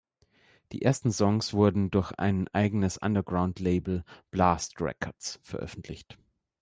Die 0.71 0.81
ersten 0.81 1.11
Songs 1.11 1.53
wurden 1.53 1.91
durch 1.91 2.11
sein 2.17 2.47
eigenes 2.53 2.97
Underground-Label 2.97 4.03
"Blast 4.31 4.81
Records" 4.81 5.39
veröffentlicht. 5.43 6.17